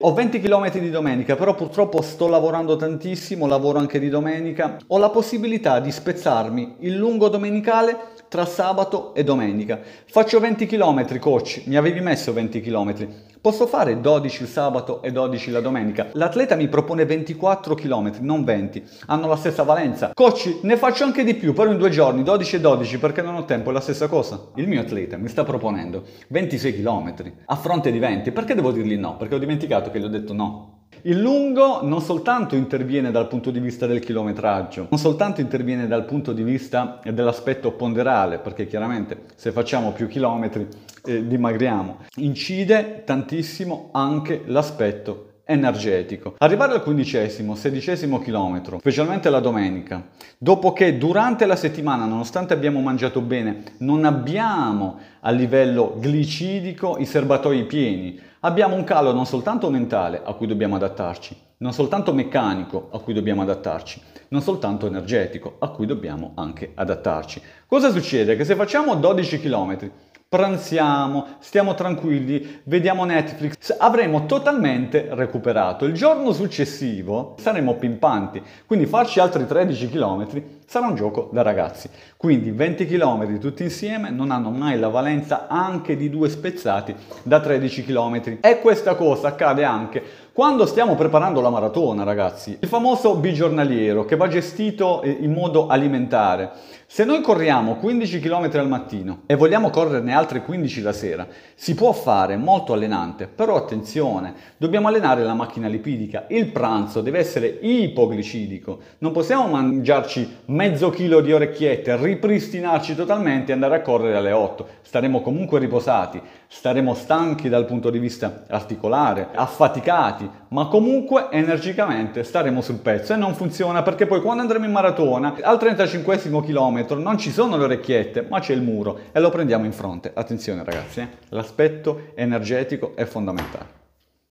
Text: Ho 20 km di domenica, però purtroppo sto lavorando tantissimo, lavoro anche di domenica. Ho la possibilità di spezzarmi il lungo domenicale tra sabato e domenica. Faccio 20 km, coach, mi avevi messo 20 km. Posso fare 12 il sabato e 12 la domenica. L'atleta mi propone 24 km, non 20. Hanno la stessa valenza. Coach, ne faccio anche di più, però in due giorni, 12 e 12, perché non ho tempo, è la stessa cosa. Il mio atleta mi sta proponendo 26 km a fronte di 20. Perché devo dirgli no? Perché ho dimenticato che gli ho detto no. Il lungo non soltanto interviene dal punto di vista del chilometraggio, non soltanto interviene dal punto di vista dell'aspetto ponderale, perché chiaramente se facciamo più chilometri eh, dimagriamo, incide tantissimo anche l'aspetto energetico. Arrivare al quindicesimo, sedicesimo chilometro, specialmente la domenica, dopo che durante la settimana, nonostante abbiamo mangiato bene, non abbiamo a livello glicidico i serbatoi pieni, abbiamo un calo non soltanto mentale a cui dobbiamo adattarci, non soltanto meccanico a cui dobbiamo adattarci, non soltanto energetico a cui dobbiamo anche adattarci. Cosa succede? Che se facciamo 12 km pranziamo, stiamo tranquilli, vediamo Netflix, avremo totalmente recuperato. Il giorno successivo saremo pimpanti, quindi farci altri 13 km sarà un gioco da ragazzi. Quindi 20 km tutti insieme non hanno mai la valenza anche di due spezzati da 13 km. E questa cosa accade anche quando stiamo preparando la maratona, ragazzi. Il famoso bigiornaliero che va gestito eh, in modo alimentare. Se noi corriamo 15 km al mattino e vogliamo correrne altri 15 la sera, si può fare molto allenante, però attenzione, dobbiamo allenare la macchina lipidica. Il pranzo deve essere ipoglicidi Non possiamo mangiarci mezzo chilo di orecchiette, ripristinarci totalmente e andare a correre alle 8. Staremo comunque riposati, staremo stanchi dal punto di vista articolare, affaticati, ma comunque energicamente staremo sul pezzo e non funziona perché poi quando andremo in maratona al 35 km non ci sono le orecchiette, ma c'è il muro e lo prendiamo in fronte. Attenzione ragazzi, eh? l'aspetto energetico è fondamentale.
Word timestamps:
Ho 0.00 0.14
20 0.14 0.38
km 0.38 0.78
di 0.78 0.90
domenica, 0.90 1.34
però 1.34 1.56
purtroppo 1.56 2.02
sto 2.02 2.28
lavorando 2.28 2.76
tantissimo, 2.76 3.48
lavoro 3.48 3.80
anche 3.80 3.98
di 3.98 4.08
domenica. 4.08 4.76
Ho 4.86 4.98
la 4.98 5.10
possibilità 5.10 5.80
di 5.80 5.90
spezzarmi 5.90 6.76
il 6.82 6.94
lungo 6.94 7.28
domenicale 7.28 8.14
tra 8.28 8.44
sabato 8.44 9.12
e 9.12 9.24
domenica. 9.24 9.80
Faccio 10.06 10.38
20 10.38 10.66
km, 10.66 11.18
coach, 11.18 11.62
mi 11.64 11.74
avevi 11.74 11.98
messo 11.98 12.32
20 12.32 12.60
km. 12.60 13.08
Posso 13.40 13.66
fare 13.66 14.00
12 14.00 14.42
il 14.42 14.48
sabato 14.48 15.00
e 15.00 15.12
12 15.12 15.52
la 15.52 15.60
domenica. 15.60 16.08
L'atleta 16.12 16.56
mi 16.56 16.66
propone 16.68 17.04
24 17.04 17.74
km, 17.74 18.16
non 18.20 18.42
20. 18.42 18.84
Hanno 19.06 19.28
la 19.28 19.36
stessa 19.36 19.62
valenza. 19.62 20.10
Coach, 20.12 20.58
ne 20.62 20.76
faccio 20.76 21.04
anche 21.04 21.22
di 21.22 21.34
più, 21.34 21.52
però 21.52 21.70
in 21.70 21.78
due 21.78 21.88
giorni, 21.88 22.24
12 22.24 22.56
e 22.56 22.60
12, 22.60 22.98
perché 22.98 23.22
non 23.22 23.36
ho 23.36 23.44
tempo, 23.44 23.70
è 23.70 23.72
la 23.72 23.80
stessa 23.80 24.08
cosa. 24.08 24.48
Il 24.56 24.66
mio 24.66 24.80
atleta 24.80 25.16
mi 25.16 25.28
sta 25.28 25.44
proponendo 25.44 26.02
26 26.28 26.82
km 26.82 27.14
a 27.46 27.56
fronte 27.56 27.92
di 27.92 27.98
20. 27.98 28.32
Perché 28.32 28.54
devo 28.54 28.72
dirgli 28.72 28.96
no? 28.96 29.16
Perché 29.16 29.36
ho 29.36 29.38
dimenticato 29.38 29.87
che 29.90 30.00
gli 30.00 30.04
ho 30.04 30.08
detto 30.08 30.32
no. 30.32 30.76
Il 31.02 31.20
lungo 31.20 31.80
non 31.82 32.00
soltanto 32.00 32.56
interviene 32.56 33.12
dal 33.12 33.28
punto 33.28 33.50
di 33.50 33.60
vista 33.60 33.86
del 33.86 34.00
chilometraggio, 34.00 34.88
non 34.90 34.98
soltanto 34.98 35.40
interviene 35.40 35.86
dal 35.86 36.04
punto 36.04 36.32
di 36.32 36.42
vista 36.42 37.00
dell'aspetto 37.04 37.70
ponderale, 37.72 38.38
perché 38.38 38.66
chiaramente 38.66 39.22
se 39.36 39.52
facciamo 39.52 39.92
più 39.92 40.08
chilometri 40.08 40.66
eh, 41.04 41.26
dimagriamo, 41.26 41.98
incide 42.16 43.02
tantissimo 43.04 43.90
anche 43.92 44.42
l'aspetto 44.46 45.27
energetico. 45.50 46.34
Arrivare 46.38 46.74
al 46.74 46.82
quindicesimo, 46.82 47.54
sedicesimo 47.54 48.20
chilometro, 48.20 48.78
specialmente 48.80 49.30
la 49.30 49.40
domenica, 49.40 50.08
dopo 50.36 50.74
che 50.74 50.98
durante 50.98 51.46
la 51.46 51.56
settimana, 51.56 52.04
nonostante 52.04 52.52
abbiamo 52.52 52.80
mangiato 52.80 53.22
bene, 53.22 53.62
non 53.78 54.04
abbiamo 54.04 54.98
a 55.20 55.30
livello 55.30 55.96
glicidico 55.98 56.98
i 56.98 57.06
serbatoi 57.06 57.64
pieni, 57.64 58.20
abbiamo 58.40 58.76
un 58.76 58.84
calo 58.84 59.12
non 59.14 59.24
soltanto 59.24 59.70
mentale 59.70 60.20
a 60.22 60.34
cui 60.34 60.46
dobbiamo 60.46 60.76
adattarci, 60.76 61.34
non 61.58 61.72
soltanto 61.72 62.12
meccanico 62.12 62.90
a 62.92 62.98
cui 62.98 63.14
dobbiamo 63.14 63.40
adattarci, 63.40 64.02
non 64.28 64.42
soltanto 64.42 64.86
energetico 64.86 65.56
a 65.60 65.68
cui 65.70 65.86
dobbiamo 65.86 66.32
anche 66.34 66.72
adattarci. 66.74 67.40
Cosa 67.66 67.90
succede? 67.90 68.36
Che 68.36 68.44
se 68.44 68.54
facciamo 68.54 68.94
12 68.96 69.40
km 69.40 69.90
pranziamo, 70.28 71.36
stiamo 71.38 71.74
tranquilli, 71.74 72.60
vediamo 72.64 73.04
Netflix, 73.04 73.74
avremo 73.78 74.26
totalmente 74.26 75.08
recuperato. 75.12 75.86
Il 75.86 75.94
giorno 75.94 76.32
successivo 76.32 77.34
saremo 77.38 77.76
pimpanti, 77.76 78.42
quindi 78.66 78.84
farci 78.84 79.20
altri 79.20 79.46
13 79.46 79.88
km 79.88 80.26
sarà 80.66 80.86
un 80.86 80.96
gioco 80.96 81.30
da 81.32 81.40
ragazzi. 81.40 81.88
Quindi 82.18 82.50
20 82.50 82.86
km 82.86 83.38
tutti 83.38 83.62
insieme 83.62 84.10
non 84.10 84.30
hanno 84.30 84.50
mai 84.50 84.78
la 84.78 84.88
valenza 84.88 85.46
anche 85.48 85.96
di 85.96 86.10
due 86.10 86.28
spezzati 86.28 86.94
da 87.22 87.40
13 87.40 87.84
km. 87.84 88.38
E 88.42 88.60
questa 88.60 88.94
cosa 88.94 89.28
accade 89.28 89.64
anche 89.64 90.02
quando 90.38 90.66
stiamo 90.66 90.94
preparando 90.94 91.40
la 91.40 91.50
maratona, 91.50 92.04
ragazzi. 92.04 92.58
Il 92.60 92.68
famoso 92.68 93.16
bigiornaliero 93.16 94.04
che 94.04 94.14
va 94.14 94.28
gestito 94.28 95.02
eh, 95.02 95.10
in 95.10 95.32
modo 95.32 95.66
alimentare. 95.66 96.52
Se 96.90 97.04
noi 97.04 97.20
corriamo 97.20 97.76
15 97.76 98.18
km 98.18 98.48
al 98.54 98.66
mattino 98.66 99.22
e 99.26 99.34
vogliamo 99.34 99.68
correrne 99.68 100.14
altri 100.14 100.40
15 100.40 100.80
la 100.80 100.94
sera, 100.94 101.26
si 101.54 101.74
può 101.74 101.92
fare 101.92 102.36
molto 102.36 102.72
allenante, 102.72 103.26
però 103.26 103.56
attenzione, 103.56 104.32
dobbiamo 104.56 104.88
allenare 104.88 105.22
la 105.22 105.34
macchina 105.34 105.68
lipidica. 105.68 106.24
Il 106.28 106.46
pranzo 106.46 107.02
deve 107.02 107.18
essere 107.18 107.58
ipoglicidi 107.60 108.64
Non 108.98 109.12
possiamo 109.12 109.48
mangiarci 109.48 110.36
mezzo 110.46 110.88
chilo 110.88 111.20
di 111.20 111.32
orecchiette, 111.32 111.96
ripristinarci 111.96 112.94
totalmente 112.94 113.50
e 113.50 113.54
andare 113.54 113.76
a 113.76 113.82
correre 113.82 114.16
alle 114.16 114.32
8. 114.32 114.66
Staremo 114.80 115.20
comunque 115.20 115.58
riposati, 115.58 116.18
staremo 116.46 116.94
stanchi 116.94 117.50
dal 117.50 117.66
punto 117.66 117.90
di 117.90 117.98
vista 117.98 118.44
articolare, 118.48 119.28
affaticati, 119.34 120.27
ma 120.48 120.66
comunque 120.66 121.28
energicamente 121.30 122.24
staremo 122.24 122.60
sul 122.60 122.78
pezzo 122.78 123.12
e 123.12 123.16
non 123.16 123.34
funziona 123.34 123.82
perché 123.82 124.06
poi 124.06 124.20
quando 124.20 124.42
andremo 124.42 124.64
in 124.64 124.72
maratona 124.72 125.34
al 125.42 125.58
35 125.58 126.18
km 126.18 126.86
non 126.98 127.18
ci 127.18 127.30
sono 127.30 127.56
le 127.56 127.64
orecchiette, 127.64 128.26
ma 128.28 128.40
c'è 128.40 128.54
il 128.54 128.62
muro 128.62 128.98
e 129.12 129.20
lo 129.20 129.30
prendiamo 129.30 129.64
in 129.64 129.72
fronte. 129.72 130.10
Attenzione 130.14 130.64
ragazzi, 130.64 131.00
eh? 131.00 131.08
l'aspetto 131.30 132.12
energetico 132.14 132.92
è 132.94 133.04
fondamentale. 133.04 133.78